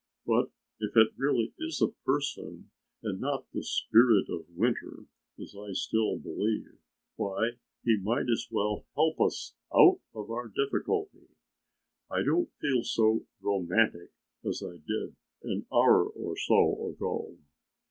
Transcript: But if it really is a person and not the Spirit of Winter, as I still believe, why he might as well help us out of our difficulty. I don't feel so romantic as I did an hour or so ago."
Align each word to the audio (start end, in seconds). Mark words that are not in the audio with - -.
But 0.25 0.49
if 0.79 0.97
it 0.97 1.13
really 1.15 1.53
is 1.59 1.79
a 1.79 1.89
person 2.03 2.71
and 3.03 3.21
not 3.21 3.45
the 3.51 3.63
Spirit 3.63 4.29
of 4.29 4.49
Winter, 4.49 5.05
as 5.39 5.55
I 5.55 5.73
still 5.73 6.17
believe, 6.17 6.79
why 7.17 7.51
he 7.83 7.97
might 7.97 8.25
as 8.27 8.47
well 8.49 8.87
help 8.95 9.21
us 9.21 9.53
out 9.71 9.99
of 10.15 10.31
our 10.31 10.47
difficulty. 10.47 11.27
I 12.09 12.23
don't 12.23 12.49
feel 12.59 12.83
so 12.83 13.27
romantic 13.41 14.11
as 14.43 14.63
I 14.63 14.77
did 14.77 15.15
an 15.43 15.67
hour 15.71 16.05
or 16.05 16.35
so 16.35 16.89
ago." 16.93 17.37